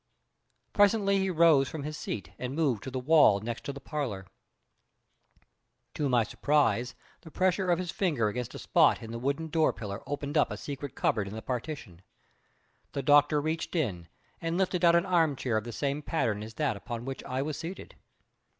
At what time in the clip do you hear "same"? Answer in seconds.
15.71-16.01